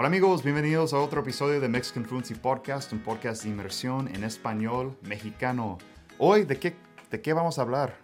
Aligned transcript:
Hola 0.00 0.06
amigos, 0.08 0.44
bienvenidos 0.44 0.92
a 0.94 0.98
otro 1.00 1.22
episodio 1.22 1.60
de 1.60 1.68
Mexican 1.68 2.04
Fluency 2.04 2.34
Podcast, 2.34 2.92
un 2.92 3.00
podcast 3.00 3.42
de 3.42 3.48
inmersión 3.50 4.06
en 4.14 4.22
español 4.22 4.96
mexicano. 5.02 5.78
Hoy, 6.18 6.44
¿de 6.44 6.56
qué, 6.58 6.76
de 7.10 7.20
qué 7.20 7.32
vamos 7.32 7.58
a 7.58 7.62
hablar? 7.62 7.96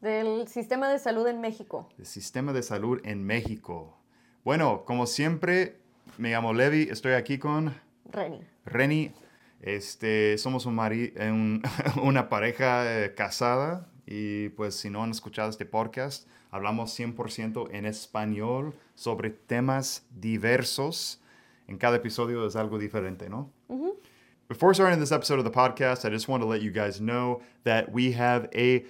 Del 0.00 0.48
sistema 0.48 0.88
de 0.90 0.98
salud 0.98 1.26
en 1.28 1.40
México. 1.40 1.88
El 1.96 2.06
sistema 2.06 2.52
de 2.52 2.62
salud 2.64 3.00
en 3.04 3.24
México. 3.24 3.96
Bueno, 4.44 4.84
como 4.84 5.06
siempre, 5.06 5.78
me 6.18 6.30
llamo 6.30 6.52
Levi, 6.52 6.88
estoy 6.90 7.12
aquí 7.12 7.38
con 7.38 7.72
Reni. 8.10 8.40
Reni. 8.64 9.12
Este, 9.60 10.36
somos 10.38 10.66
un 10.66 10.74
mari- 10.74 11.12
eh, 11.14 11.30
un- 11.30 11.62
una 12.02 12.28
pareja 12.28 13.04
eh, 13.04 13.14
casada 13.14 13.91
y 14.12 14.50
pues 14.50 14.74
si 14.74 14.90
no 14.90 15.02
han 15.02 15.10
escuchado 15.10 15.48
este 15.48 15.64
podcast, 15.64 16.28
hablamos 16.50 16.98
100% 16.98 17.70
en 17.72 17.86
español 17.86 18.74
sobre 18.94 19.30
temas 19.30 20.04
diversos. 20.10 21.18
En 21.66 21.78
cada 21.78 21.96
episodio 21.96 22.46
es 22.46 22.54
algo 22.54 22.78
diferente, 22.78 23.30
¿no? 23.30 23.50
Before 24.50 24.74
starting 24.74 25.00
this 25.00 25.12
episode 25.12 25.38
of 25.38 25.44
the 25.46 25.50
podcast, 25.50 26.04
I 26.04 26.10
just 26.10 26.28
want 26.28 26.42
to 26.42 26.46
let 26.46 26.60
you 26.60 26.70
guys 26.70 27.00
know 27.00 27.40
that 27.64 27.90
we 27.90 28.12
have 28.12 28.50
a 28.54 28.84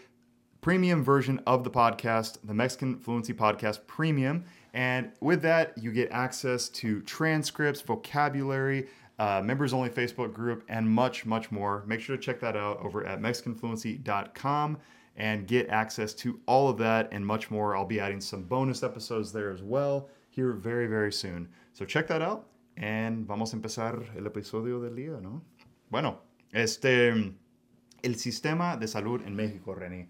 premium 0.61 1.05
version 1.05 1.41
of 1.47 1.63
the 1.63 1.71
podcast, 1.71 2.39
the 2.43 2.55
Mexican 2.55 2.99
Fluency 2.99 3.33
Podcast 3.33 3.87
Premium. 3.87 4.43
And 4.75 5.13
with 5.21 5.43
that, 5.43 5.79
you 5.79 5.93
get 5.93 6.11
access 6.11 6.69
to 6.81 7.01
transcripts, 7.03 7.81
vocabulary, 7.81 8.89
uh, 9.21 9.41
members 9.45 9.73
only 9.73 9.91
Facebook 9.91 10.33
group, 10.33 10.65
and 10.69 10.91
much, 10.91 11.25
much 11.25 11.53
more. 11.53 11.85
Make 11.87 12.01
sure 12.01 12.17
to 12.17 12.23
check 12.23 12.41
that 12.41 12.57
out 12.57 12.81
over 12.81 13.07
at 13.07 13.21
MexicanFluency.com 13.21 14.79
and 15.17 15.47
get 15.47 15.69
access 15.69 16.15
to 16.15 16.41
all 16.47 16.69
of 16.69 16.79
that 16.79 17.09
and 17.13 17.27
much 17.27 17.51
more. 17.51 17.77
I'll 17.77 17.85
be 17.85 18.01
adding 18.01 18.21
some 18.21 18.45
bonus 18.45 18.83
episodes 18.83 19.33
there 19.33 19.51
as 19.51 19.63
well 19.63 20.09
here 20.31 20.53
very, 20.53 20.87
very 20.87 21.13
soon. 21.13 21.49
So 21.75 21.85
check 21.85 22.09
that 22.09 22.23
out. 22.23 22.47
And 22.77 23.27
vamos 23.27 23.53
a 23.53 23.57
empezar 23.57 24.03
el 24.17 24.27
episodio 24.27 24.81
del 24.81 24.97
día, 24.97 25.21
¿no? 25.21 25.43
Bueno, 25.91 26.21
este, 26.53 27.35
el 28.03 28.17
sistema 28.17 28.77
de 28.79 28.89
salud 28.89 29.21
en 29.27 29.37
México, 29.37 29.75
Reni. 29.75 30.09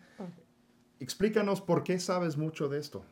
Explícanos 1.01 1.61
por 1.61 1.83
qué 1.83 1.99
sabes 1.99 2.37
mucho 2.37 2.69
de 2.69 2.79
esto. 2.79 3.05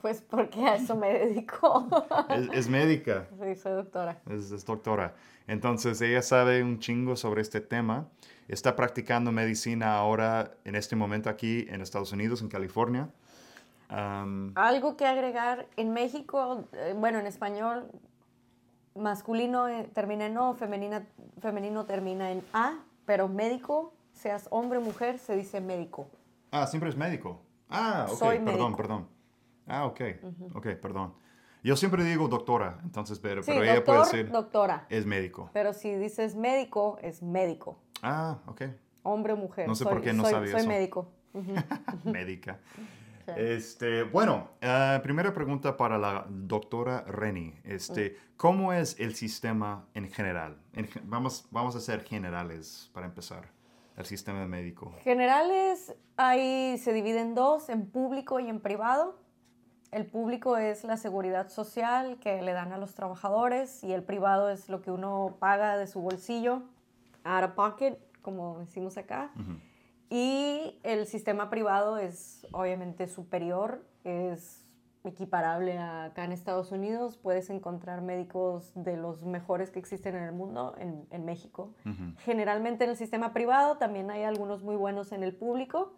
Pues 0.00 0.20
porque 0.22 0.64
a 0.66 0.74
eso 0.76 0.96
me 0.96 1.12
dedico. 1.12 1.86
Es, 2.28 2.48
es 2.52 2.68
médica, 2.68 3.28
Sí, 3.40 3.54
soy 3.54 3.72
doctora. 3.72 4.20
es, 4.28 4.50
es 4.50 4.64
doctora. 4.66 5.14
Entonces 5.46 6.00
ella 6.00 6.22
sabe 6.22 6.62
un 6.62 6.78
chingo 6.80 7.16
sobre 7.16 7.40
este 7.42 7.60
tema. 7.60 8.08
Está 8.48 8.74
practicando 8.74 9.30
medicina 9.32 9.94
ahora, 9.96 10.52
en 10.64 10.74
este 10.74 10.96
momento 10.96 11.30
aquí 11.30 11.66
en 11.68 11.80
Estados 11.82 12.12
Unidos, 12.12 12.42
en 12.42 12.48
California. 12.48 13.10
Algo 13.88 14.96
que 14.96 15.06
agregar, 15.06 15.66
en 15.76 15.92
México, 15.92 16.64
eh, 16.72 16.94
bueno, 16.96 17.18
en 17.18 17.26
español, 17.26 17.86
masculino 18.94 19.68
eh, 19.68 19.88
termina 19.94 20.26
en 20.26 20.36
O, 20.38 20.54
femenina, 20.54 21.06
femenino 21.40 21.84
termina 21.86 22.30
en 22.30 22.44
A, 22.52 22.74
pero 23.04 23.28
médico, 23.28 23.92
seas 24.12 24.46
hombre 24.50 24.78
o 24.78 24.82
mujer, 24.82 25.18
se 25.18 25.36
dice 25.36 25.60
médico. 25.60 26.08
ah, 26.52 26.66
siempre 26.66 26.90
es 26.90 26.96
médico. 26.96 27.40
Ah, 27.68 28.06
ok, 28.10 28.18
Soy 28.18 28.38
perdón, 28.38 28.44
médico. 28.54 28.76
perdón. 28.76 29.08
Ah, 29.66 29.86
ok, 29.86 30.00
ok, 30.54 30.66
perdón. 30.80 31.14
Yo 31.62 31.76
siempre 31.76 32.02
digo 32.04 32.26
doctora, 32.28 32.78
entonces, 32.82 33.18
pero, 33.18 33.42
Sí, 33.42 33.52
pero 33.52 33.62
ella 33.64 33.84
puede 33.84 33.98
decir 34.00 34.30
doctora. 34.30 34.86
es 34.88 35.04
médico. 35.06 35.50
Pero 35.52 35.72
si 35.74 35.94
dices 35.94 36.34
médico, 36.34 36.98
es 37.02 37.22
médico. 37.22 37.78
Ah, 38.02 38.38
ok. 38.46 38.62
Hombre 39.02 39.34
o 39.34 39.36
mujer. 39.36 39.68
No 39.68 39.74
sé 39.74 39.84
soy, 39.84 39.92
por 39.92 40.02
qué 40.02 40.12
no 40.12 40.22
soy, 40.24 40.32
sabía 40.32 40.52
soy 40.52 40.60
eso. 40.60 40.68
médico. 40.68 41.08
médica. 42.04 42.58
Sí. 43.26 43.32
Este, 43.36 44.02
bueno, 44.04 44.48
eh, 44.60 44.98
primera 45.02 45.32
pregunta 45.32 45.76
para 45.76 45.98
la 45.98 46.26
doctora 46.28 47.02
Reni. 47.02 47.54
Este, 47.64 48.16
¿Cómo 48.36 48.72
es 48.72 48.98
el 48.98 49.14
sistema 49.14 49.86
en 49.94 50.10
general? 50.10 50.56
En 50.72 50.86
ge- 50.88 51.00
vamos, 51.04 51.46
vamos 51.50 51.76
a 51.76 51.80
ser 51.80 52.02
generales 52.02 52.90
para 52.92 53.06
empezar. 53.06 53.48
El 53.96 54.06
sistema 54.06 54.46
médico. 54.46 54.94
Generales, 55.04 55.94
ahí 56.16 56.78
se 56.78 56.92
divide 56.94 57.20
en 57.20 57.34
dos, 57.34 57.68
en 57.68 57.86
público 57.86 58.40
y 58.40 58.48
en 58.48 58.60
privado. 58.60 59.19
El 59.92 60.06
público 60.06 60.56
es 60.56 60.84
la 60.84 60.96
seguridad 60.96 61.48
social 61.48 62.18
que 62.20 62.42
le 62.42 62.52
dan 62.52 62.72
a 62.72 62.78
los 62.78 62.94
trabajadores 62.94 63.82
y 63.82 63.92
el 63.92 64.04
privado 64.04 64.48
es 64.48 64.68
lo 64.68 64.82
que 64.82 64.92
uno 64.92 65.36
paga 65.40 65.76
de 65.76 65.86
su 65.88 66.00
bolsillo, 66.00 66.62
out 67.24 67.44
of 67.44 67.52
pocket, 67.52 67.98
como 68.22 68.58
decimos 68.60 68.96
acá. 68.96 69.32
Y 70.08 70.78
el 70.84 71.06
sistema 71.06 71.50
privado 71.50 71.98
es 71.98 72.46
obviamente 72.52 73.08
superior, 73.08 73.84
es 74.04 74.64
equiparable 75.02 75.78
a 75.78 76.04
acá 76.04 76.24
en 76.24 76.32
Estados 76.32 76.72
Unidos. 76.72 77.16
Puedes 77.16 77.50
encontrar 77.50 78.00
médicos 78.02 78.72
de 78.74 78.96
los 78.96 79.24
mejores 79.24 79.70
que 79.70 79.78
existen 79.78 80.14
en 80.14 80.24
el 80.24 80.32
mundo 80.32 80.74
en, 80.78 81.06
en 81.10 81.24
México. 81.24 81.74
Generalmente 82.18 82.84
en 82.84 82.90
el 82.90 82.96
sistema 82.96 83.32
privado 83.32 83.76
también 83.78 84.10
hay 84.10 84.22
algunos 84.22 84.62
muy 84.62 84.76
buenos 84.76 85.12
en 85.12 85.22
el 85.22 85.34
público, 85.34 85.94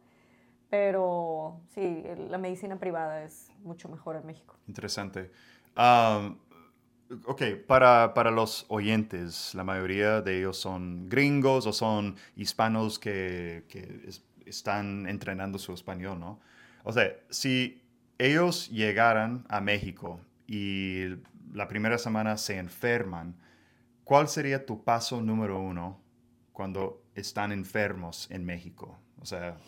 pero 0.72 1.60
sí, 1.74 2.02
la 2.30 2.38
medicina 2.38 2.78
privada 2.78 3.24
es 3.24 3.50
mucho 3.62 3.90
mejor 3.90 4.16
en 4.16 4.24
México. 4.24 4.56
Interesante. 4.66 5.30
Um, 5.76 6.38
ok, 7.26 7.42
para, 7.66 8.14
para 8.14 8.30
los 8.30 8.64
oyentes, 8.68 9.54
la 9.54 9.64
mayoría 9.64 10.22
de 10.22 10.38
ellos 10.38 10.56
son 10.56 11.10
gringos 11.10 11.66
o 11.66 11.74
son 11.74 12.16
hispanos 12.36 12.98
que, 12.98 13.66
que 13.68 14.00
es- 14.06 14.24
están 14.46 15.06
entrenando 15.08 15.58
su 15.58 15.74
español, 15.74 16.18
¿no? 16.18 16.40
O 16.84 16.92
sea, 16.92 17.12
si 17.28 17.82
ellos 18.16 18.70
llegaran 18.70 19.44
a 19.50 19.60
México 19.60 20.20
y 20.46 21.04
la 21.52 21.68
primera 21.68 21.98
semana 21.98 22.38
se 22.38 22.56
enferman, 22.56 23.36
¿cuál 24.04 24.26
sería 24.26 24.64
tu 24.64 24.82
paso 24.84 25.20
número 25.20 25.60
uno 25.60 26.00
cuando 26.54 27.02
están 27.14 27.52
enfermos 27.52 28.30
en 28.30 28.46
México? 28.46 28.98
O 29.20 29.26
sea, 29.26 29.58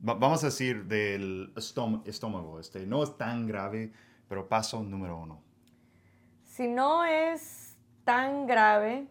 vamos 0.00 0.42
a 0.42 0.46
decir 0.46 0.84
del 0.86 1.52
estómago, 1.56 2.60
este, 2.60 2.86
no 2.86 3.02
es 3.02 3.16
tan 3.16 3.46
grave, 3.46 3.92
pero 4.28 4.48
paso 4.48 4.82
número 4.82 5.18
uno. 5.18 5.40
Si 6.44 6.68
no 6.68 7.04
es 7.04 7.76
tan 8.04 8.46
grave, 8.46 9.08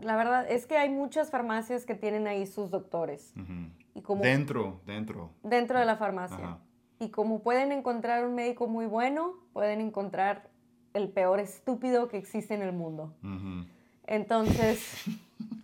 la 0.00 0.16
verdad 0.16 0.50
es 0.50 0.66
que 0.66 0.76
hay 0.76 0.90
muchas 0.90 1.30
farmacias 1.30 1.86
que 1.86 1.94
tienen 1.94 2.26
ahí 2.26 2.46
sus 2.46 2.70
doctores. 2.70 3.32
Ujú. 3.36 3.70
Y 3.94 4.02
como 4.02 4.22
Dentro, 4.22 4.80
dentro. 4.86 5.30
dentro 5.42 5.78
de 5.78 5.86
la 5.86 5.96
farmacia. 5.96 6.36
Ajá. 6.36 6.58
Y 6.98 7.10
como 7.10 7.42
pueden 7.42 7.72
encontrar 7.72 8.26
un 8.26 8.34
médico 8.34 8.66
muy 8.66 8.86
bueno, 8.86 9.34
pueden 9.52 9.80
encontrar 9.80 10.50
el 10.94 11.08
peor 11.10 11.40
estúpido 11.40 12.08
que 12.08 12.16
existe 12.18 12.54
en 12.54 12.62
el 12.62 12.72
mundo. 12.72 13.14
Ujú. 13.22 13.66
Entonces, 14.06 15.04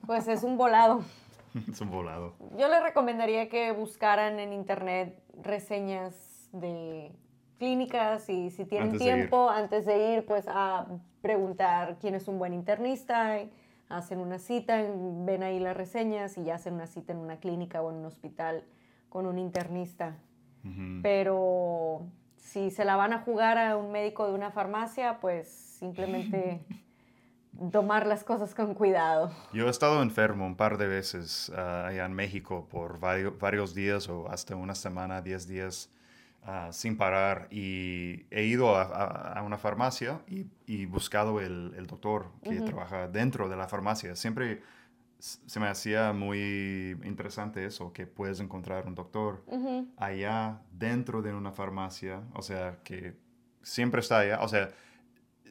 pues 0.06 0.28
es 0.28 0.42
un 0.42 0.56
volado. 0.56 1.02
Es 1.70 1.80
un 1.80 1.90
volado. 1.90 2.34
Yo 2.56 2.68
les 2.68 2.82
recomendaría 2.82 3.48
que 3.48 3.72
buscaran 3.72 4.38
en 4.38 4.52
internet 4.52 5.22
reseñas 5.40 6.48
de 6.52 7.12
clínicas 7.58 8.28
y 8.28 8.50
si 8.50 8.64
tienen 8.64 8.90
Antes 8.90 9.06
de 9.06 9.12
tiempo, 9.12 9.48
antes 9.48 9.86
de 9.86 10.14
ir, 10.14 10.26
pues 10.26 10.46
a 10.48 10.86
preguntar 11.20 11.96
quién 12.00 12.14
es 12.14 12.26
un 12.28 12.38
buen 12.38 12.52
internista, 12.52 13.38
hacen 13.88 14.18
una 14.18 14.38
cita, 14.38 14.82
ven 14.84 15.42
ahí 15.42 15.60
las 15.60 15.76
reseñas 15.76 16.36
y 16.38 16.44
ya 16.44 16.56
hacen 16.56 16.74
una 16.74 16.86
cita 16.86 17.12
en 17.12 17.18
una 17.18 17.36
clínica 17.36 17.82
o 17.82 17.90
en 17.90 17.98
un 17.98 18.06
hospital 18.06 18.64
con 19.08 19.26
un 19.26 19.38
internista. 19.38 20.16
Ujú. 20.64 21.00
Pero 21.02 22.06
si 22.36 22.70
se 22.70 22.84
la 22.84 22.96
van 22.96 23.12
a 23.12 23.20
jugar 23.20 23.58
a 23.58 23.76
un 23.76 23.92
médico 23.92 24.26
de 24.26 24.34
una 24.34 24.50
farmacia, 24.50 25.20
pues 25.20 25.48
simplemente 25.48 26.64
tomar 27.70 28.06
las 28.06 28.24
cosas 28.24 28.54
con 28.54 28.74
cuidado. 28.74 29.30
Yo 29.52 29.66
he 29.66 29.70
estado 29.70 30.02
enfermo 30.02 30.46
un 30.46 30.56
par 30.56 30.78
de 30.78 30.86
veces 30.86 31.52
ah, 31.56 31.86
allá 31.88 32.06
en 32.06 32.12
México 32.14 32.66
por 32.70 32.98
vario- 32.98 33.36
varios 33.38 33.74
días 33.74 34.08
o 34.08 34.28
hasta 34.30 34.56
una 34.56 34.74
semana, 34.74 35.20
10 35.20 35.46
días 35.46 35.90
ah, 36.44 36.68
sin 36.72 36.96
parar 36.96 37.48
y 37.50 38.24
he 38.30 38.44
ido 38.44 38.76
a, 38.76 38.82
a- 38.82 39.38
a 39.38 39.42
una 39.42 39.58
farmacia 39.58 40.20
y, 40.26 40.46
y 40.66 40.86
buscado 40.86 41.40
el, 41.40 41.74
el 41.76 41.86
doctor 41.86 42.30
que 42.42 42.60
trabaja 42.64 43.06
dentro 43.08 43.48
de 43.48 43.56
la 43.56 43.68
farmacia. 43.68 44.16
Siempre 44.16 44.62
se 45.18 45.60
me 45.60 45.68
hacía 45.68 46.12
muy 46.12 46.98
interesante 47.04 47.64
eso, 47.64 47.92
que 47.92 48.08
puedes 48.08 48.40
encontrar 48.40 48.88
un 48.88 48.96
doctor 48.96 49.44
allá 49.96 50.62
dentro 50.72 51.22
de 51.22 51.32
una 51.32 51.52
farmacia, 51.52 52.22
o 52.34 52.42
sea, 52.42 52.78
que 52.82 53.14
siempre 53.62 54.00
está 54.00 54.18
allá, 54.18 54.40
o 54.40 54.48
sea, 54.48 54.70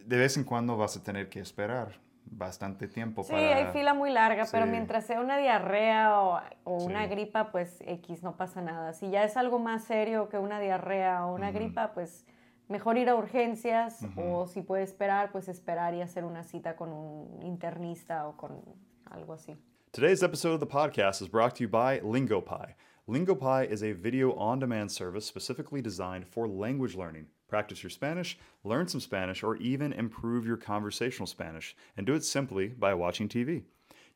de 0.06 0.18
vez 0.18 0.38
en 0.38 0.44
cuando 0.44 0.78
vas 0.78 0.98
a 0.98 1.04
tener 1.04 1.30
que 1.30 1.40
esperar 1.40 1.94
bastante 2.26 2.88
tiempo 2.88 3.24
Sí, 3.24 3.32
para... 3.32 3.56
hay 3.58 3.66
fila 3.74 3.94
muy 3.94 4.10
larga, 4.12 4.46
pero 4.52 4.66
mientras 4.66 5.06
sea 5.06 5.20
una 5.20 5.38
diarrea 5.38 6.20
o, 6.22 6.40
o 6.64 6.84
una 6.84 7.04
Sí. 7.04 7.10
gripa, 7.10 7.52
pues 7.52 7.82
X, 7.86 8.24
no 8.24 8.38
pasa 8.38 8.62
nada. 8.62 8.94
Si 8.94 9.10
ya 9.10 9.24
es 9.24 9.36
algo 9.38 9.60
más 9.60 9.84
serio 9.84 10.30
que 10.30 10.38
una 10.38 10.60
diarrea 10.60 11.26
o 11.26 11.34
una 11.36 11.52
gripa, 11.52 11.94
pues 11.94 12.26
mejor 12.70 12.98
ir 12.98 13.10
a 13.10 13.16
urgencias 13.16 14.06
o 14.16 14.48
si 14.48 14.62
puede 14.62 14.84
esperar, 14.84 15.32
pues 15.32 15.50
esperar 15.50 15.94
y 15.94 16.02
hacer 16.02 16.24
una 16.24 16.44
cita 16.44 16.76
con 16.78 16.90
un 16.94 17.42
internista 17.44 18.28
o 18.28 18.38
con 18.38 18.62
algo 19.10 19.34
así. 19.34 19.58
Today's 19.92 20.24
episode 20.24 20.54
of 20.54 20.60
the 20.62 20.66
podcast 20.68 21.22
is 21.22 21.30
brought 21.30 21.54
to 21.56 21.64
you 21.66 21.70
by 21.70 22.00
LingoPie. 22.00 22.76
LingoPie 23.10 23.68
is 23.68 23.82
a 23.82 23.94
video 23.94 24.34
on 24.34 24.60
demand 24.60 24.92
service 24.92 25.26
specifically 25.26 25.82
designed 25.82 26.28
for 26.28 26.48
language 26.48 26.96
learning. 26.96 27.26
practice 27.48 27.82
your 27.82 27.90
Spanish, 27.90 28.38
learn 28.64 28.88
some 28.88 29.02
Spanish, 29.02 29.42
or 29.42 29.56
even 29.58 29.92
improve 29.92 30.46
your 30.46 30.56
conversational 30.56 31.26
Spanish. 31.26 31.76
And 31.98 32.06
do 32.06 32.14
it 32.14 32.24
simply 32.24 32.68
by 32.68 32.94
watching 32.94 33.28
TV. 33.28 33.64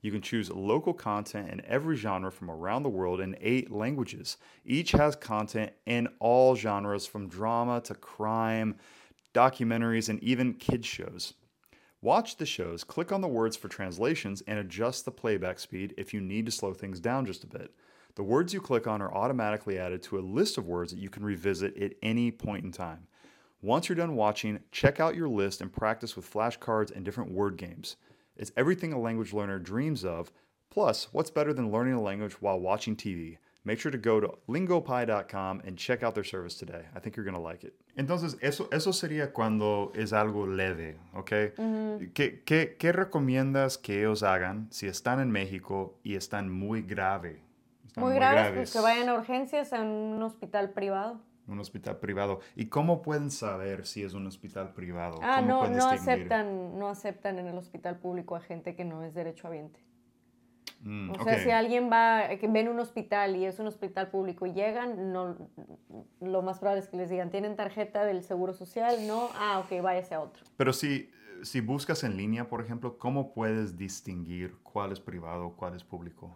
You 0.02 0.12
can 0.12 0.22
choose 0.22 0.52
local 0.52 0.94
content 0.94 1.50
in 1.50 1.66
every 1.66 1.96
genre 1.96 2.32
from 2.32 2.52
around 2.52 2.84
the 2.84 2.90
world 2.90 3.20
in 3.20 3.36
eight 3.42 3.72
languages. 3.72 4.38
Each 4.64 4.92
has 4.92 5.16
content 5.16 5.74
in 5.88 6.08
all 6.20 6.56
genres 6.56 7.08
from 7.08 7.28
drama 7.28 7.81
to 7.81 7.96
crime, 7.96 8.76
documentaries, 9.34 10.10
and 10.10 10.24
even 10.24 10.54
kids' 10.54 10.86
shows. 10.86 11.34
Watch 12.02 12.38
the 12.38 12.46
shows, 12.46 12.84
click 12.84 13.12
on 13.12 13.22
the 13.22 13.28
words 13.28 13.58
for 13.58 13.68
translations, 13.68 14.44
and 14.46 14.60
adjust 14.60 15.06
the 15.06 15.12
playback 15.12 15.58
speed 15.58 15.96
if 15.98 16.14
you 16.14 16.22
need 16.22 16.46
to 16.46 16.52
slow 16.52 16.72
things 16.72 17.00
down 17.00 17.26
just 17.26 17.44
a 17.44 17.48
bit. 17.48 17.74
The 18.16 18.24
words 18.24 18.54
you 18.54 18.62
click 18.62 18.88
on 18.88 19.02
are 19.02 19.14
automatically 19.14 19.78
added 19.78 20.02
to 20.04 20.18
a 20.18 20.22
list 20.22 20.58
of 20.58 20.66
words 20.66 20.94
that 20.94 21.02
you 21.02 21.10
can 21.10 21.26
revisit 21.26 21.78
at 21.78 21.96
any 22.02 22.32
point 22.32 22.64
in 22.64 22.72
time. 22.72 23.08
Once 23.62 23.90
you're 23.90 23.96
done 23.98 24.16
watching, 24.16 24.60
check 24.72 25.02
out 25.02 25.18
your 25.18 25.28
list 25.28 25.60
and 25.60 25.74
practice 25.74 26.16
with 26.16 26.32
flashcards 26.32 26.96
and 26.96 27.04
different 27.04 27.30
word 27.30 27.58
games. 27.58 27.98
It's 28.38 28.54
everything 28.56 28.94
a 28.94 29.00
language 29.00 29.34
learner 29.34 29.60
dreams 29.60 30.06
of. 30.06 30.32
Plus, 30.70 31.10
what's 31.12 31.30
better 31.30 31.52
than 31.52 31.74
learning 31.74 31.96
a 31.96 32.02
language 32.02 32.42
while 32.42 32.58
watching 32.58 32.96
TV? 32.96 33.38
Make 33.66 33.82
sure 33.82 33.92
to 33.92 33.98
go 33.98 34.22
to 34.22 34.38
lingopie.com 34.48 35.64
and 35.66 35.78
check 35.78 36.02
out 36.02 36.16
their 36.16 36.24
service 36.24 36.56
today. 36.56 36.86
I 36.96 37.00
think 37.00 37.18
you're 37.18 37.26
going 37.26 37.36
to 37.36 37.42
like 37.42 37.66
it. 37.66 37.74
Entonces, 37.98 38.38
eso, 38.42 38.70
eso 38.72 38.92
sería 38.92 39.34
cuando 39.34 39.92
es 39.94 40.14
algo 40.14 40.46
leve, 40.46 40.96
¿ok? 41.16 41.54
¿Qué, 42.14 42.44
qué, 42.46 42.78
qué 42.78 42.92
recomiendas 42.94 43.78
que 43.78 44.00
ellos 44.00 44.24
hagan 44.24 44.68
si 44.70 44.88
están 44.88 45.20
en 45.20 45.32
México 45.32 45.96
y 46.04 46.16
están 46.16 46.50
muy 46.50 46.82
grave? 46.82 47.42
Están 47.86 48.04
Muy 48.04 48.16
graves, 48.16 48.54
pues 48.54 48.74
que 48.74 48.80
vayan 48.80 49.10
a 49.10 49.14
urgencias 49.14 49.74
a 49.74 49.82
un 49.82 50.22
hospital 50.22 50.72
privado. 50.72 51.22
Un 51.48 51.60
hospital 51.60 51.98
privado. 51.98 52.40
¿Y 52.56 52.68
cómo 52.68 53.02
pueden 53.02 53.30
saber 53.30 53.86
si 53.86 54.04
es 54.04 54.14
un 54.14 54.26
hospital 54.26 54.74
privado? 54.74 55.20
Ah, 55.22 55.38
¿Cómo 55.42 55.68
no, 55.68 55.70
no 55.70 55.88
aceptan, 55.90 56.80
no 56.80 56.90
aceptan 56.90 57.38
en 57.38 57.48
el 57.48 57.58
hospital 57.58 57.98
público 58.00 58.36
a 58.36 58.42
gente 58.42 58.76
que 58.76 58.84
no 58.84 59.04
es 59.04 59.14
derechohabiente. 59.14 59.80
Mm, 60.82 61.12
O 61.12 61.24
sea, 61.24 61.40
si 61.40 61.52
alguien 61.52 61.90
va, 61.92 62.28
que 62.40 62.48
ven 62.48 62.68
un 62.68 62.80
hospital 62.80 63.36
y 63.36 63.46
es 63.46 63.60
un 63.60 63.68
hospital 63.68 64.10
público 64.10 64.46
y 64.46 64.54
llegan, 64.54 65.12
no, 65.12 65.36
lo 66.20 66.42
más 66.42 66.60
probable 66.60 66.81
es 66.81 66.90
que 66.90 66.98
les 66.98 67.10
digan, 67.10 67.30
¿tienen 67.30 67.56
tarjeta 67.56 68.06
del 68.06 68.24
Seguro 68.24 68.54
Social? 68.54 69.08
No, 69.08 69.30
ah, 69.36 69.60
ok, 69.60 69.81
váyase 69.81 70.16
a 70.16 70.22
otro. 70.22 70.44
Pero 70.58 70.74
si, 70.74 71.10
si 71.44 71.62
buscas 71.62 72.04
en 72.04 72.18
línea, 72.18 72.50
por 72.50 72.62
ejemplo, 72.62 72.98
¿cómo 72.98 73.34
puedes 73.34 73.78
distinguir 73.78 74.58
cuál 74.64 74.92
es 74.92 75.00
privado, 75.00 75.56
cuál 75.56 75.76
es 75.76 75.84
público? 75.84 76.36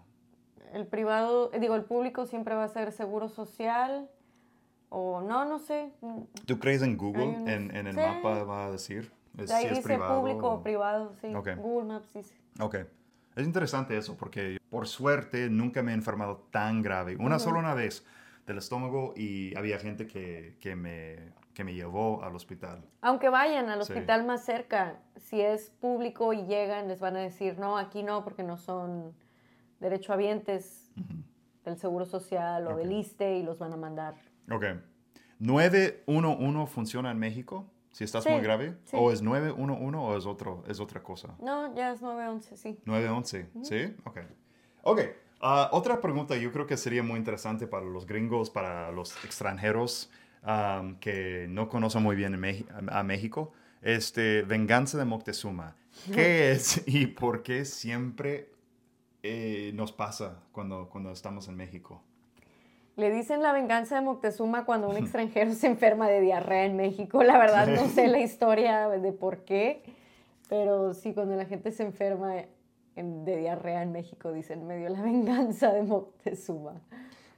El 0.74 0.86
privado, 0.88 1.52
eh, 1.54 1.60
digo, 1.60 1.76
el 1.76 1.84
público 1.84 2.26
siempre 2.26 2.56
va 2.56 2.64
a 2.64 2.68
ser 2.68 2.92
Seguro 2.92 3.30
Social 3.30 4.10
o 4.90 5.22
no, 5.22 5.46
no 5.46 5.60
sé. 5.60 5.92
¿Tú 6.46 6.60
crees 6.60 6.82
en 6.82 6.98
Google? 6.98 7.36
En, 7.52 7.76
en 7.76 7.88
el 7.88 7.94
Sí. 7.96 8.00
mapa 8.02 8.44
va 8.44 8.66
a 8.66 8.72
decir 8.72 9.12
es- 9.38 9.52
Ahí 9.52 9.64
si 9.66 9.70
es 9.70 9.76
dice 9.78 9.84
privado. 9.90 10.20
público 10.20 10.50
o- 10.50 10.64
privado, 10.64 11.14
sí. 11.22 11.34
Ok. 11.34 11.50
Google 11.58 11.88
Maps 11.88 12.14
dice. 12.14 12.36
Ok. 12.60 12.76
Es 13.36 13.46
interesante 13.46 13.96
eso 13.98 14.18
porque 14.18 14.60
por 14.70 14.88
suerte 14.88 15.50
nunca 15.50 15.82
me 15.84 15.92
he 15.92 15.96
enfermado 15.96 16.38
tan 16.52 16.82
grave. 16.82 17.16
Una 17.20 17.40
sola 17.40 17.60
una 17.60 17.74
vez 17.74 18.06
del 18.46 18.58
estómago 18.58 19.14
y 19.16 19.56
había 19.58 19.78
gente 19.78 20.08
que, 20.08 20.58
que, 20.60 20.76
me, 20.76 21.32
que 21.54 21.64
me 21.64 21.74
llevó 21.74 22.24
al 22.24 22.36
hospital. 22.36 22.84
Aunque 23.02 23.30
vayan 23.30 23.70
al 23.70 23.84
Sí. 23.86 23.94
hospital 23.94 24.26
más 24.26 24.44
cerca, 24.44 25.00
si 25.16 25.40
es 25.40 25.70
público 25.70 26.34
y 26.34 26.46
llegan, 26.48 26.88
les 26.88 27.00
van 27.00 27.16
a 27.16 27.20
decir, 27.20 27.60
no, 27.60 27.78
aquí 27.78 28.02
no, 28.04 28.24
porque 28.24 28.44
no 28.44 28.58
son 28.58 29.14
derechohabientes 29.80 30.92
del 31.66 31.78
Seguro 31.78 32.06
Social 32.06 32.68
o 32.68 32.78
del 32.78 32.92
ISTE 32.92 33.38
y 33.38 33.44
los 33.44 33.60
van 33.60 33.74
a 33.74 33.78
mandar. 33.78 34.16
Ok. 34.52 34.66
¿911 35.40 36.68
funciona 36.68 37.12
en 37.12 37.20
México? 37.20 37.66
Si 37.92 38.04
estás 38.04 38.24
Sí, 38.24 38.30
muy 38.30 38.42
grave. 38.42 38.78
sí. 38.86 38.96
¿O 39.00 39.12
es 39.12 39.22
911 39.22 39.98
o 39.98 40.18
es, 40.18 40.26
otro, 40.26 40.64
es 40.68 40.80
otra 40.80 41.02
cosa? 41.02 41.36
No, 41.42 41.74
ya 41.76 41.92
es 41.94 42.02
911, 42.02 42.58
sí. 42.58 42.80
911, 42.86 43.50
¿sí? 43.64 43.96
Ok. 44.06 44.20
Ok. 44.84 45.02
ah, 45.42 45.70
otra 45.72 46.00
pregunta 46.00 46.36
yo 46.38 46.52
creo 46.52 46.68
que 46.68 46.78
sería 46.78 47.04
muy 47.04 47.18
interesante 47.18 47.68
para 47.68 47.86
los 47.86 48.06
gringos, 48.06 48.50
para 48.50 48.92
los 48.92 49.14
extranjeros 49.26 50.12
que 51.00 51.48
no 51.50 51.68
conocen 51.68 52.04
muy 52.04 52.16
bien 52.16 52.34
a 52.90 53.04
México. 53.04 53.52
Este, 53.82 54.44
Venganza 54.44 54.98
de 54.98 55.06
Moctezuma. 55.06 55.76
¿Qué 56.14 56.52
es 56.52 56.84
y 56.88 57.08
por 57.08 57.44
qué 57.44 57.66
siempre 57.66 58.52
eh, 59.24 59.72
nos 59.74 59.92
pasa 59.92 60.44
cuando, 60.52 60.90
cuando 60.90 61.12
estamos 61.12 61.48
en 61.48 61.56
México? 61.58 62.02
Le 62.96 63.12
dicen 63.12 63.42
la 63.42 63.54
venganza 63.54 63.96
de 63.96 64.02
Moctezuma 64.02 64.66
cuando 64.66 64.90
un 64.90 64.98
extranjero 64.98 65.54
se 65.54 65.68
enferma 65.68 66.08
de 66.10 66.22
diarrea 66.22 66.66
en 66.66 66.76
México. 66.76 67.24
La 67.24 67.38
verdad 67.38 67.68
no 67.68 67.88
sé 67.88 68.08
la 68.08 68.20
historia 68.20 68.90
de 68.90 69.12
por 69.14 69.46
qué, 69.46 69.84
pero 70.50 70.94
sí, 70.94 71.14
cuando 71.14 71.36
la 71.36 71.46
gente 71.46 71.72
se 71.72 71.84
enferma 71.84 72.36
en- 72.96 73.24
de 73.24 73.38
diarrea 73.38 73.82
en 73.84 73.92
México, 73.94 74.32
dicen, 74.34 74.68
me 74.68 74.78
dio 74.78 74.90
la 74.90 75.02
venganza 75.02 75.72
de 75.72 75.84
Moctezuma. 75.84 76.82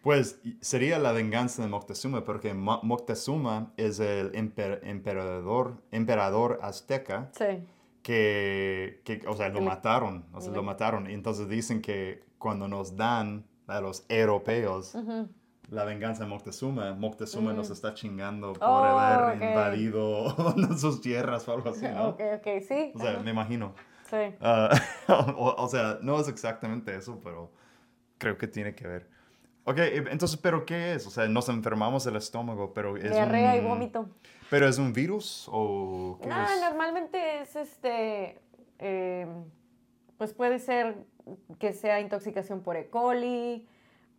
Pues 0.01 0.39
sería 0.61 0.97
la 0.97 1.11
venganza 1.11 1.61
de 1.61 1.67
Moctezuma, 1.67 2.23
porque 2.25 2.55
Mo- 2.55 2.79
Moctezuma 2.81 3.71
es 3.77 3.99
el 3.99 4.31
emper- 4.31 4.79
emperador, 4.81 5.75
emperador 5.91 6.57
azteca 6.63 7.29
Sí. 7.37 7.63
Que, 8.03 9.01
que, 9.03 9.21
o 9.27 9.35
sea, 9.35 9.49
lo 9.49 9.61
mataron, 9.61 10.25
o 10.33 10.41
sea, 10.41 10.53
lo 10.53 10.63
mataron. 10.63 11.09
Y 11.09 11.13
entonces 11.13 11.47
dicen 11.49 11.81
que 11.81 12.23
cuando 12.37 12.67
nos 12.67 12.95
dan 12.97 13.45
a 13.67 13.79
los 13.79 14.05
europeos 14.09 14.95
Ujú. 14.95 15.29
la 15.69 15.85
venganza 15.85 16.23
de 16.23 16.29
Moctezuma, 16.29 16.93
Moctezuma 16.93 17.53
nos 17.53 17.69
está 17.69 17.93
chingando 17.93 18.53
por. 18.53 18.63
Oh, 18.63 18.99
haber 18.99 19.35
ok. 19.37 19.41
invadido 19.43 20.35
sus 20.77 21.01
tierras 21.01 21.47
o 21.47 21.53
algo 21.53 21.69
así, 21.69 21.85
¿no? 21.87 22.09
Ok, 22.09 22.21
ok, 22.37 22.47
sí. 22.67 22.91
O 22.95 22.99
sea, 22.99 23.11
ajá, 23.11 23.19
me 23.23 23.31
imagino. 23.31 23.73
sí. 24.09 24.35
Ah, 24.41 24.69
o, 25.07 25.55
o 25.57 25.67
sea, 25.69 25.99
no 26.01 26.19
es 26.19 26.27
exactamente 26.27 26.95
eso, 26.95 27.19
pero 27.23 27.51
creo 28.17 28.37
que 28.37 28.47
tiene 28.47 28.75
que 28.75 28.87
ver. 28.87 29.09
Ok, 29.63 29.77
eh, 29.77 30.03
entonces, 30.09 30.37
¿pero 30.37 30.65
qué 30.65 30.93
es? 30.95 31.05
O 31.07 31.09
sea, 31.11 31.27
nos 31.27 31.47
enfermamos 31.49 32.03
del 32.03 32.15
estómago, 32.15 32.73
pero 32.73 32.97
es 32.97 33.11
Diarrea 33.11 33.55
y 33.57 33.61
vómito. 33.65 34.09
¿Pero 34.49 34.67
es 34.67 34.77
un 34.79 34.91
virus 34.91 35.47
o 35.51 36.17
qué 36.21 36.27
No, 36.27 36.43
es? 36.43 36.61
normalmente 36.61 37.39
es 37.41 37.55
este, 37.55 38.41
eh, 38.79 39.27
pues 40.17 40.33
puede 40.33 40.59
ser 40.59 40.95
que 41.59 41.73
sea 41.73 41.99
intoxicación 42.01 42.61
por 42.61 42.75
E. 42.75 42.89
coli 42.89 43.67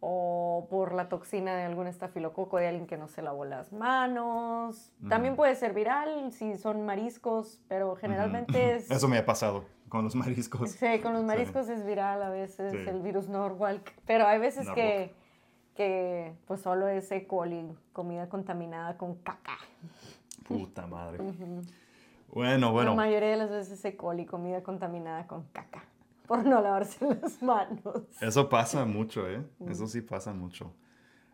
o 0.00 0.66
por 0.70 0.94
la 0.94 1.08
toxina 1.08 1.54
de 1.56 1.64
algún 1.64 1.86
estafilococo 1.86 2.56
de 2.58 2.68
alguien 2.68 2.86
que 2.86 2.96
no 2.96 3.08
se 3.08 3.22
lavó 3.22 3.44
las 3.44 3.72
manos. 3.72 4.92
También 5.08 5.36
puede 5.36 5.54
ser 5.54 5.74
viral 5.74 6.32
si 6.32 6.56
son 6.56 6.84
mariscos, 6.86 7.60
pero 7.68 7.94
generalmente 7.96 8.74
es... 8.76 8.90
Eso 8.90 9.06
me 9.08 9.18
ha 9.18 9.26
pasado 9.26 9.64
con 9.88 10.04
los 10.04 10.14
mariscos. 10.14 10.70
Sí, 10.70 10.98
con 11.02 11.12
los 11.12 11.22
mariscos 11.24 11.68
es 11.68 11.84
viral 11.84 12.22
a 12.22 12.30
veces 12.30 12.72
Sí. 12.72 12.78
el 12.88 13.00
virus 13.02 13.28
Norwalk, 13.28 13.92
pero 14.06 14.26
hay 14.26 14.38
veces 14.40 14.64
Norwalk. 14.66 14.74
que, 14.76 15.14
que 15.74 16.34
pues 16.46 16.60
solo 16.60 16.88
es 16.88 17.10
E. 17.12 17.26
coli, 17.26 17.66
comida 17.92 18.28
contaminada 18.28 18.96
con 18.96 19.16
caca. 19.16 19.58
Puta 20.46 20.86
madre. 20.86 21.18
Bueno, 22.28 22.72
bueno. 22.72 22.90
La 22.90 22.96
mayoría 22.96 23.30
de 23.30 23.36
las 23.36 23.50
veces 23.50 23.78
es 23.78 23.84
E. 23.84 23.96
coli, 23.96 24.26
comida 24.26 24.62
contaminada 24.62 25.26
con 25.26 25.44
caca, 25.52 25.84
por 26.26 26.44
no 26.44 26.60
lavarse 26.60 27.04
las 27.22 27.42
manos. 27.42 28.02
Eso 28.20 28.48
pasa 28.48 28.84
mucho, 28.84 29.28
¿eh? 29.28 29.44
Eso 29.68 29.86
sí 29.86 30.00
pasa 30.00 30.32
mucho. 30.32 30.72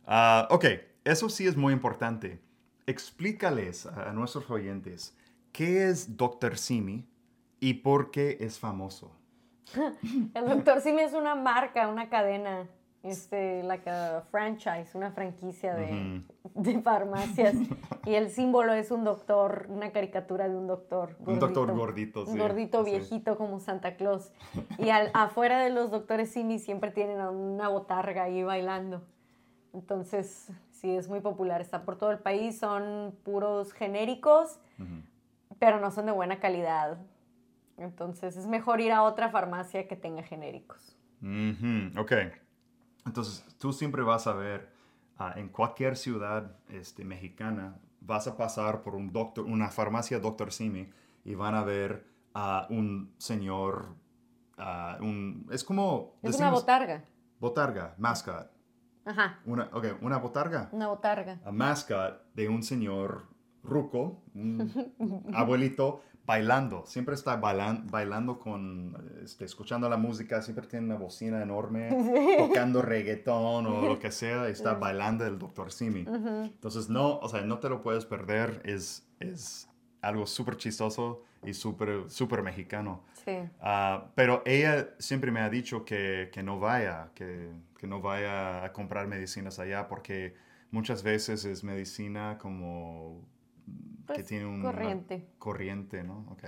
Ah, 0.06 0.48
ok, 0.50 0.64
eso 1.04 1.28
sí 1.28 1.46
es 1.46 1.56
muy 1.56 1.72
importante. 1.72 2.40
Explícales 2.86 3.86
a, 3.86 4.10
a 4.10 4.12
nuestros 4.12 4.50
oyentes 4.50 5.16
qué 5.52 5.88
es 5.88 6.16
Dr. 6.16 6.56
Simi 6.56 7.06
y 7.60 7.74
por 7.74 8.10
qué 8.10 8.38
es 8.40 8.58
famoso. 8.58 9.12
El 10.34 10.48
doctor 10.48 10.80
Simi 10.80 11.02
es 11.02 11.12
una 11.12 11.34
marca, 11.34 11.88
una 11.88 12.08
cadena, 12.08 12.68
este, 13.02 13.62
like 13.62 13.88
a 13.88 14.22
franchise, 14.30 14.90
una 14.96 15.12
franquicia 15.12 15.74
de, 15.74 16.22
de 16.54 16.80
farmacias. 16.82 17.54
Y 18.06 18.14
el 18.14 18.30
símbolo 18.30 18.72
es 18.72 18.90
un 18.90 19.04
doctor, 19.04 19.66
una 19.68 19.92
caricatura 19.92 20.48
de 20.48 20.56
un 20.56 20.66
doctor. 20.66 21.16
Un 21.26 21.38
doctor 21.38 21.72
gordito, 21.74 22.20
Un 22.24 22.32
sí, 22.32 22.38
gordito 22.38 22.84
sí. 22.84 22.90
viejito 22.92 23.36
como 23.36 23.60
Santa 23.60 23.96
Claus. 23.96 24.32
Y 24.78 24.90
al- 24.90 25.10
afuera 25.12 25.58
de 25.60 25.70
los 25.70 25.90
doctores 25.90 26.30
Simi 26.30 26.58
siempre 26.60 26.90
tienen 26.92 27.20
a 27.20 27.30
una 27.30 27.68
botarga 27.68 28.24
ahí 28.24 28.42
bailando. 28.44 29.02
Entonces, 29.74 30.50
sí, 30.70 30.96
es 30.96 31.08
muy 31.08 31.20
popular. 31.20 31.60
Está 31.60 31.82
por 31.84 31.96
todo 31.98 32.10
el 32.12 32.18
país, 32.20 32.58
son 32.58 33.14
puros 33.24 33.72
genéricos, 33.72 34.60
pero 35.58 35.80
no 35.80 35.90
son 35.90 36.06
de 36.06 36.12
buena 36.12 36.38
calidad. 36.40 36.98
Entonces, 37.76 38.36
es 38.36 38.46
mejor 38.46 38.80
ir 38.80 38.92
a 38.92 39.02
otra 39.02 39.30
farmacia 39.30 39.86
que 39.88 39.96
tenga 39.96 40.22
genéricos. 40.22 40.96
Ujú, 41.22 42.00
Ok. 42.00 42.12
Entonces, 43.08 43.44
tú 43.58 43.72
siempre 43.72 44.02
vas 44.02 44.26
a 44.26 44.34
ver 44.34 44.70
ah, 45.18 45.32
en 45.36 45.48
cualquier 45.48 45.96
ciudad 45.96 46.56
este, 46.68 47.04
mexicana, 47.04 47.76
vas 48.00 48.26
a 48.26 48.36
pasar 48.36 48.82
por 48.82 48.94
un 48.94 49.12
doctor, 49.12 49.44
una 49.44 49.70
farmacia 49.70 50.20
Dr. 50.20 50.52
Simi 50.52 50.90
y 51.24 51.34
van 51.34 51.54
a 51.54 51.64
ver 51.64 52.06
a 52.34 52.66
un 52.70 53.14
señor, 53.18 53.94
un, 55.00 55.46
es 55.50 55.64
como... 55.64 56.18
Es 56.22 56.36
una 56.36 56.50
botarga. 56.50 57.02
Botarga, 57.40 57.94
mascot. 57.98 58.50
Ajá, 59.06 59.40
Una, 59.46 59.70
ok, 59.72 59.86
una 60.02 60.18
botarga. 60.18 60.68
una 60.70 60.88
botarga. 60.88 61.40
A 61.44 61.50
mascot 61.50 62.22
de 62.34 62.48
un 62.48 62.62
señor 62.62 63.26
ruco, 63.62 64.22
un 64.34 64.92
abuelito, 65.34 66.02
bailando. 66.28 66.84
Siempre 66.84 67.14
está 67.14 67.36
bailan, 67.36 67.86
bailando 67.86 68.38
con, 68.38 68.94
este, 69.24 69.46
escuchando 69.46 69.88
la 69.88 69.96
música, 69.96 70.42
siempre 70.42 70.66
tiene 70.66 70.84
una 70.84 70.96
bocina 70.96 71.42
enorme, 71.42 71.88
tocando 72.38 72.82
reggaetón 72.82 73.66
o 73.66 73.80
lo 73.82 73.98
que 73.98 74.10
sea, 74.10 74.48
y 74.48 74.52
está 74.52 74.74
bailando 74.74 75.26
el 75.26 75.38
Dr. 75.38 75.72
Simi. 75.72 76.04
Entonces, 76.06 76.90
no, 76.90 77.18
o 77.18 77.28
sea, 77.30 77.40
no 77.40 77.58
te 77.58 77.70
lo 77.70 77.80
puedes 77.80 78.04
perder, 78.04 78.60
es, 78.66 79.08
es 79.20 79.70
algo 80.02 80.26
súper 80.26 80.58
chistoso 80.58 81.22
y 81.44 81.54
súper 81.54 82.10
super 82.10 82.42
mexicano. 82.42 83.04
Sí. 83.24 83.38
Ah, 83.60 84.10
pero 84.14 84.42
ella 84.44 84.90
siempre 84.98 85.30
me 85.30 85.40
ha 85.40 85.48
dicho 85.48 85.84
que, 85.86 86.28
que 86.30 86.42
no 86.42 86.58
vaya, 86.58 87.10
que, 87.14 87.50
que, 87.78 87.86
no 87.86 88.00
vaya 88.00 88.64
a 88.64 88.72
comprar 88.72 89.06
medicinas 89.06 89.58
allá 89.58 89.88
porque 89.88 90.34
muchas 90.70 91.02
veces 91.02 91.44
es 91.44 91.64
medicina 91.64 92.38
como 92.38 93.22
que 94.08 94.14
Pues, 94.20 94.26
tiene 94.26 94.46
un 94.46 94.62
corriente. 94.62 95.28
corriente, 95.38 96.02
¿no? 96.02 96.26
Ok. 96.30 96.44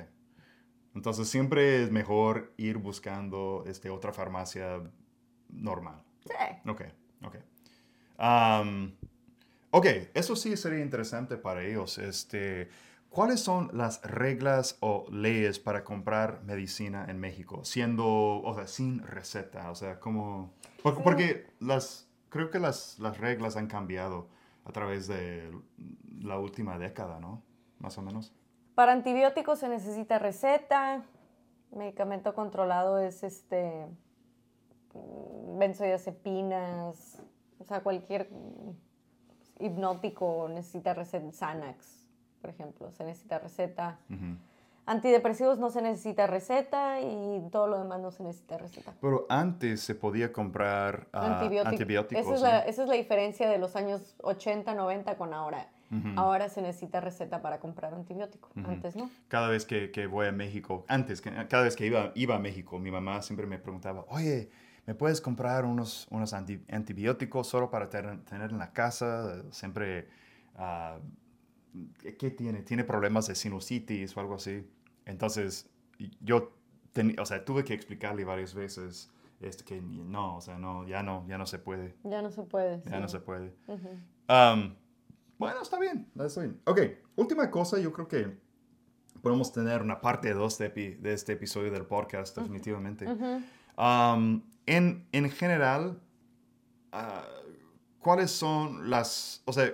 Entonces 0.95 1.29
siempre 1.29 1.83
es 1.85 1.91
mejor 1.93 2.53
ir 2.57 2.79
buscando 2.79 3.65
este, 3.67 3.91
otra 3.91 4.13
farmacia 4.13 4.83
normal. 5.49 6.03
Sí. 6.27 6.69
Ok, 6.69 6.83
ok. 7.25 7.37
Am, 8.19 8.97
ok, 9.71 9.87
eso 10.15 10.35
sí 10.37 10.57
sería 10.57 10.81
interesante 10.81 11.37
para 11.37 11.63
ellos. 11.65 11.99
Este, 11.99 12.69
¿Cuáles 13.09 13.41
son 13.41 13.71
las 13.73 14.03
reglas 14.03 14.77
o 14.81 15.07
leyes 15.11 15.59
para 15.59 15.85
comprar 15.85 16.43
medicina 16.45 17.07
en 17.09 17.19
México? 17.19 17.65
Siendo, 17.65 18.07
o 18.07 18.55
sea, 18.55 18.67
sin 18.67 19.01
receta. 19.03 19.71
O 19.71 19.75
sea, 19.75 19.99
como... 20.01 20.53
Porque, 20.83 21.03
porque 21.03 21.47
las, 21.61 22.09
creo 22.29 22.51
que 22.51 22.59
las, 22.59 22.99
las 22.99 23.19
reglas 23.19 23.57
han 23.57 23.67
cambiado 23.69 24.29
a 24.65 24.73
través 24.73 25.07
de 25.09 25.51
la 26.21 26.39
última 26.39 26.79
década, 26.79 27.19
¿no? 27.21 27.43
Más 27.81 27.99
o 27.99 28.03
menos. 28.03 28.33
Para 28.75 28.93
antibióticos 28.93 29.59
se 29.59 29.69
necesita 29.69 30.19
receta. 30.19 31.03
Medicamento 31.73 32.35
controlado 32.35 32.99
es 32.99 33.23
este 33.25 33.87
benzodiazepinas, 35.71 37.23
o 37.59 37.65
sea, 37.65 37.81
cualquier 37.83 38.29
hipnótico 39.59 40.49
necesita 40.49 40.95
receta, 40.95 41.31
Xanax, 41.33 42.09
por 42.41 42.51
ejemplo, 42.51 42.91
se 42.91 43.05
necesita 43.05 43.39
receta. 43.39 43.99
Ujú. 44.11 44.37
Antidepresivos 44.87 45.59
no 45.59 45.71
se 45.71 45.83
necesita 45.83 46.27
receta 46.27 47.01
y 47.01 47.47
todo 47.53 47.69
lo 47.69 47.79
demás 47.79 48.01
no 48.01 48.11
se 48.11 48.23
necesita 48.25 48.59
receta. 48.59 48.93
Pero 49.01 49.27
antes 49.29 49.81
se 49.83 49.95
podía 49.95 50.33
comprar 50.33 51.07
ah, 51.13 51.41
Antibiótico- 51.41 51.69
antibióticos. 51.69 52.25
Esa 52.25 52.35
es, 52.35 52.43
¿no? 52.43 52.49
la, 52.49 52.59
esa 52.61 52.83
es 52.83 52.89
la 52.89 52.95
diferencia 52.95 53.49
de 53.49 53.59
los 53.59 53.77
años 53.77 54.17
80, 54.23 54.75
90 54.75 55.17
con 55.17 55.33
ahora. 55.35 55.69
Ujú. 55.91 56.09
Ahora 56.17 56.49
se 56.49 56.63
necesita 56.63 57.01
receta 57.01 57.43
para 57.43 57.59
comprar 57.59 57.93
antibiótico, 57.95 58.51
Ujú. 58.57 58.71
antes 58.71 58.95
no. 58.97 59.11
cada 59.29 59.49
vez 59.49 59.65
que, 59.67 59.91
que 59.91 60.07
voy 60.07 60.27
a 60.29 60.33
México, 60.33 60.85
antes, 60.89 61.21
cada 61.21 61.63
vez 61.65 61.75
que 61.77 61.87
iba, 61.87 62.13
iba 62.15 62.37
a 62.37 62.39
México, 62.39 62.79
mi 62.79 62.91
mamá 62.93 63.23
siempre 63.23 63.47
me 63.47 63.59
preguntaba, 63.59 64.05
oye, 64.09 64.51
¿me 64.87 64.95
puedes 64.95 65.21
comprar 65.21 65.65
unos, 65.65 66.07
unos 66.11 66.33
anti- 66.33 66.65
antibióticos 66.71 67.49
solo 67.49 67.71
para 67.71 67.89
tener, 67.91 68.25
tener 68.25 68.51
en 68.51 68.59
la 68.59 68.73
casa? 68.73 69.43
Siempre, 69.51 70.09
ah, 70.57 70.99
¿qué- 72.01 72.17
¿qué 72.17 72.31
tiene? 72.31 72.63
¿Tiene 72.63 72.85
problemas 72.85 73.27
de 73.27 73.35
sinusitis 73.35 74.17
o 74.17 74.21
algo 74.21 74.35
así? 74.37 74.65
Entonces, 75.07 75.69
yo, 76.21 76.53
teni- 76.95 77.19
o 77.21 77.27
sea, 77.27 77.45
tuve 77.45 77.65
que 77.65 77.75
explicarle 77.75 78.25
varias 78.25 78.55
veces 78.55 79.11
este, 79.41 79.65
que 79.65 79.81
no, 79.81 80.37
o 80.37 80.41
sea, 80.41 80.59
no, 80.59 80.87
ya 80.87 81.03
no, 81.03 81.27
ya 81.27 81.37
no 81.39 81.47
se 81.47 81.59
puede, 81.59 81.95
Ya 82.05 82.21
no 82.23 82.31
se 82.31 82.43
puede. 82.43 82.83
ya 82.85 82.97
sí. 82.97 83.01
no 83.03 83.09
se 83.09 83.21
puede. 83.21 83.55
Ujú. 83.67 83.89
Um, 84.29 84.75
bueno, 85.41 85.63
está 85.63 85.79
bien, 85.81 86.07
está 86.23 86.41
bien. 86.43 86.61
Ok, 86.67 86.81
última 87.17 87.51
cosa, 87.51 87.79
yo 87.79 87.93
creo 87.93 88.07
que 88.07 88.39
podemos 89.23 89.53
tener 89.53 89.83
una 89.83 90.01
parte 90.01 90.33
2 90.33 90.59
de, 90.59 90.69
de 91.01 91.13
este 91.13 91.33
episodio 91.33 91.71
del 91.73 91.85
podcast, 91.87 92.37
definitivamente. 92.37 93.07
Um, 93.77 94.43
en, 94.67 95.07
en 95.13 95.31
general, 95.31 96.01
ah, 96.93 97.25
¿cuáles 97.99 98.31
son 98.31 98.89
las, 98.91 99.43
o 99.47 99.53
sea, 99.53 99.73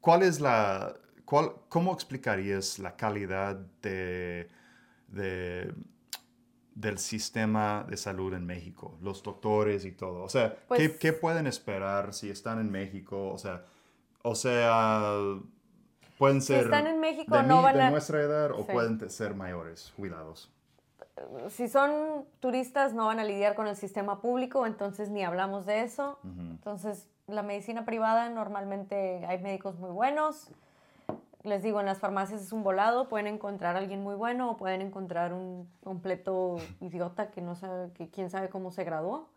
cuál 0.00 0.22
es 0.22 0.40
la, 0.40 0.94
cuál, 1.24 1.52
cómo 1.68 1.92
explicarías 1.92 2.78
la 2.78 2.96
calidad 2.96 3.56
de, 3.82 4.48
de- 5.08 5.74
del 6.74 6.98
sistema 6.98 7.86
de 7.88 7.96
salud 7.96 8.34
en 8.34 8.44
México, 8.46 8.98
los 9.02 9.22
doctores 9.22 9.84
y 9.84 9.92
todo? 9.92 10.22
O 10.22 10.28
sea, 10.28 10.54
¿qué, 10.54 10.60
Pues- 10.68 10.98
qué 10.98 11.12
pueden 11.12 11.46
esperar 11.46 12.12
si 12.14 12.30
están 12.30 12.58
en 12.60 12.70
México? 12.70 13.30
O 13.32 13.38
sea, 13.38 13.64
o 14.28 14.34
sea, 14.34 15.20
pueden 16.18 16.40
Si 16.40 16.48
ser 16.48 16.64
están 16.64 16.86
en 16.88 16.98
México 17.00 17.36
de, 17.36 17.42
no 17.44 17.58
mi- 17.58 17.62
van 17.62 17.76
de 17.76 17.82
a... 17.82 17.90
nuestra 17.90 18.20
edad 18.20 18.50
o 18.50 18.64
Sí. 18.64 18.72
pueden 18.72 19.08
ser 19.08 19.34
mayores, 19.34 19.92
jubilados. 19.96 20.50
Si 21.48 21.68
son 21.68 22.24
turistas 22.40 22.92
no 22.92 23.06
van 23.06 23.20
a 23.20 23.24
lidiar 23.24 23.54
con 23.54 23.68
el 23.68 23.76
sistema 23.76 24.20
público, 24.20 24.66
entonces 24.66 25.08
ni 25.10 25.24
hablamos 25.24 25.64
de 25.64 25.82
eso. 25.82 26.18
Entonces, 26.24 27.08
la 27.26 27.42
medicina 27.42 27.84
privada 27.84 28.28
normalmente 28.28 29.24
hay 29.26 29.40
médicos 29.40 29.78
muy 29.78 29.90
buenos. 29.90 30.50
Les 31.42 31.62
digo, 31.62 31.78
en 31.80 31.86
las 31.86 31.98
farmacias 31.98 32.42
es 32.42 32.52
un 32.52 32.64
volado, 32.64 33.08
pueden 33.08 33.28
encontrar 33.28 33.76
a 33.76 33.78
alguien 33.78 34.02
muy 34.02 34.16
bueno 34.16 34.50
o 34.50 34.56
pueden 34.56 34.82
encontrar 34.82 35.32
un 35.32 35.70
completo 35.84 36.56
idiota 36.80 37.30
que 37.30 37.40
no 37.40 37.54
sabe, 37.54 37.92
que 37.92 38.10
quién 38.10 38.28
sabe 38.30 38.48
cómo 38.50 38.72
se 38.72 38.82
graduó. 38.84 39.28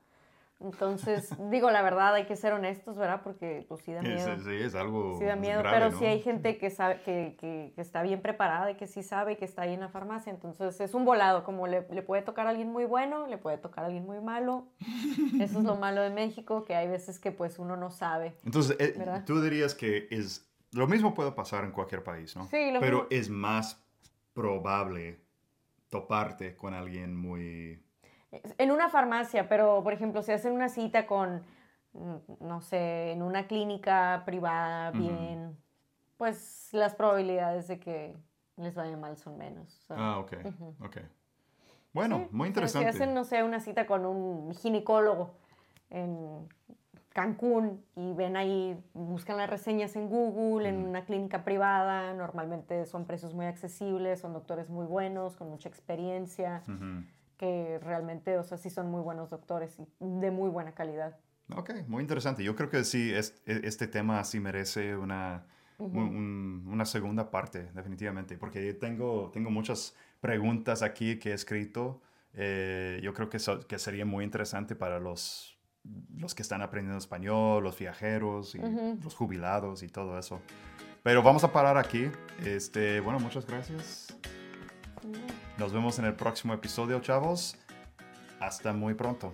Entonces, 0.62 1.34
digo, 1.50 1.72
la 1.72 1.82
verdad, 1.82 2.16
hay 2.16 2.26
que 2.26 2.36
ser 2.36 2.52
honestos, 2.54 2.98
¿verdad? 2.98 3.22
Porque 3.24 3.66
pues 3.70 3.82
sí 3.82 3.94
da 3.94 4.02
miedo. 4.02 4.34
es- 4.34 4.44
sí, 4.44 4.56
es 4.56 4.76
algo 4.76 5.18
Sí 5.18 5.24
da 5.26 5.36
miedo, 5.38 5.60
grave, 5.62 5.78
pero 5.78 5.92
¿no? 5.92 5.98
sí 5.98 6.06
hay 6.06 6.22
gente 6.22 6.58
que 6.58 6.70
sabe, 6.70 7.02
que, 7.02 7.38
que- 7.40 7.72
que 7.74 7.82
está 7.82 8.02
bien 8.04 8.22
preparada 8.22 8.70
y 8.72 8.76
que 8.76 8.86
sí 8.86 9.02
sabe 9.02 9.38
que 9.38 9.46
está 9.46 9.62
ahí 9.62 9.74
en 9.74 9.80
la 9.80 9.88
farmacia. 9.90 10.32
Entonces 10.32 10.80
es 10.82 10.94
un 10.94 11.06
volado, 11.06 11.44
como 11.46 11.66
le, 11.68 11.88
le 11.92 12.02
puede 12.02 12.22
tocar 12.24 12.46
a 12.48 12.50
alguien 12.50 12.70
muy 12.72 12.86
bueno, 12.86 13.26
le 13.28 13.38
puede 13.38 13.58
tocar 13.58 13.84
a 13.86 13.88
alguien 13.88 14.06
muy 14.06 14.20
malo. 14.20 14.68
Eso 15.40 15.60
es 15.60 15.66
lo 15.66 15.76
malo 15.78 16.02
de 16.02 16.10
México, 16.10 16.66
que 16.66 16.76
hay 16.76 16.88
veces 16.90 17.20
que 17.20 17.32
pues 17.32 17.58
uno 17.60 17.78
no 17.78 17.90
sabe. 17.90 18.36
Entonces, 18.44 18.76
eh, 18.80 19.22
tú 19.26 19.42
dirías 19.42 19.74
que 19.76 20.08
es 20.12 20.46
lo 20.72 20.88
mismo 20.88 21.14
puede 21.14 21.32
pasar 21.32 21.64
en 21.64 21.72
cualquier 21.72 22.04
país, 22.04 22.36
¿no? 22.36 22.46
Sí, 22.48 22.72
lo 22.72 22.80
Pero 22.82 22.98
mismo. 23.04 23.08
es 23.12 23.30
más 23.30 23.82
probable 24.34 25.22
toparte 25.90 26.56
con 26.56 26.74
alguien 26.74 27.16
muy... 27.16 27.84
En 28.32 28.72
una 28.72 28.90
farmacia, 28.90 29.50
pero 29.50 29.82
por 29.84 29.94
ejemplo, 29.94 30.22
si 30.22 30.32
hacen 30.32 30.54
una 30.54 30.70
cita 30.70 31.08
con, 31.08 31.44
mm, 31.94 32.16
no 32.42 32.62
sé, 32.62 33.12
en 33.12 33.24
una 33.24 33.48
clínica 33.48 34.22
privada, 34.26 34.92
bien, 34.92 35.58
pues 36.18 36.70
las 36.72 36.94
probabilidades 36.96 37.68
de 37.68 37.80
que 37.80 38.16
les 38.58 38.76
vaya 38.76 38.98
mal 38.98 39.18
son 39.18 39.38
menos. 39.38 39.76
o 39.80 39.82
sea, 39.88 39.96
Ah, 39.98 40.20
ok, 40.20 40.34
Ujú. 40.46 40.76
ok. 40.86 40.98
Bueno, 41.94 42.18
Sí, 42.18 42.28
muy 42.32 42.48
interesante. 42.50 42.92
Si 42.92 42.98
hacen, 42.98 43.14
no 43.16 43.24
sé, 43.24 43.44
una 43.44 43.60
cita 43.60 43.88
con 43.88 44.06
un 44.06 44.54
ginecólogo 44.54 45.32
en 45.90 46.48
Cancún 47.14 47.84
y 47.96 48.14
ven 48.14 48.38
ahí, 48.38 48.80
buscan 48.94 49.38
las 49.38 49.50
reseñas 49.50 49.96
en 49.96 50.08
Google, 50.08 50.70
en 50.70 50.78
una 50.78 51.04
clínica 51.06 51.44
privada, 51.44 52.14
normalmente 52.14 52.86
son 52.86 53.06
precios 53.06 53.34
muy 53.34 53.48
accesibles, 53.48 54.20
son 54.20 54.34
doctores 54.34 54.70
muy 54.70 54.86
buenos, 54.86 55.36
con 55.36 55.50
mucha 55.50 55.68
experiencia, 55.68 56.62
Ujú. 56.68 57.04
Que 57.40 57.80
realmente, 57.82 58.38
o 58.38 58.44
sea, 58.44 58.58
sí 58.58 58.70
son 58.70 58.92
muy 58.92 59.02
buenos 59.02 59.30
doctores 59.30 59.80
y 59.80 59.88
de 60.00 60.30
muy 60.30 60.50
buena 60.50 60.74
calidad. 60.74 61.18
Ok, 61.56 61.72
muy 61.88 62.02
interesante. 62.02 62.44
Yo 62.44 62.56
creo 62.56 62.70
que 62.70 62.84
sí, 62.84 63.12
es- 63.12 63.42
e- 63.48 63.62
este 63.64 63.88
tema 63.88 64.24
sí 64.26 64.40
merece 64.42 64.96
una, 64.98 65.46
un- 65.80 65.86
Ujú. 65.88 66.00
un- 66.00 66.64
una 66.68 66.86
segunda 66.86 67.32
parte, 67.32 67.72
definitivamente, 67.74 68.38
porque 68.38 68.68
yo 68.68 68.78
tengo, 68.78 69.32
tengo 69.34 69.50
muchas 69.50 69.96
preguntas 70.20 70.84
aquí 70.84 71.18
que 71.18 71.32
he 71.32 71.34
escrito. 71.34 72.02
Eh, 72.34 73.00
yo 73.02 73.14
creo 73.14 73.30
que, 73.30 73.40
so- 73.40 73.66
que 73.66 73.80
sería 73.80 74.06
muy 74.06 74.24
interesante 74.26 74.76
para 74.76 75.00
los, 75.00 75.58
los 76.18 76.36
que 76.36 76.42
están 76.44 76.62
aprendiendo 76.62 76.98
español, 77.00 77.64
los 77.64 77.80
viajeros 77.80 78.54
y 78.54 78.60
Ujú. 78.60 79.00
los 79.02 79.16
jubilados 79.16 79.82
y 79.82 79.88
todo 79.88 80.20
eso. 80.20 80.42
Pero 81.02 81.24
vamos 81.24 81.44
a 81.46 81.52
parar 81.54 81.78
aquí. 81.78 82.12
Este, 82.46 83.00
bueno, 83.00 83.18
muchas 83.20 83.48
gracias. 83.48 84.14
Nos 85.60 85.74
vemos 85.74 86.00
en 86.00 86.06
el 86.06 86.14
próximo 86.14 86.54
episodio, 86.54 87.02
chavos. 87.02 87.58
Hasta 88.40 88.72
muy 88.72 88.94
pronto. 88.94 89.34